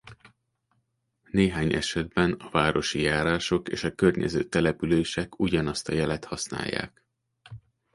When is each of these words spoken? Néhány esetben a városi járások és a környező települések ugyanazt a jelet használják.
Néhány 1.31 1.73
esetben 1.73 2.31
a 2.31 2.49
városi 2.49 3.01
járások 3.01 3.69
és 3.69 3.83
a 3.83 3.95
környező 3.95 4.43
települések 4.43 5.39
ugyanazt 5.39 5.87
a 5.87 5.93
jelet 5.93 6.25
használják. 6.25 7.05